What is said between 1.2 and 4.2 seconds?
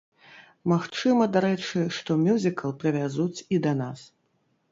дарэчы, што мюзікл прывязуць і да нас.